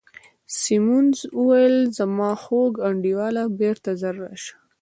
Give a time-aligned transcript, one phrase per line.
[0.59, 4.53] سیمونز وویل: زما خوږ انډیواله، بیرته ژر راشه.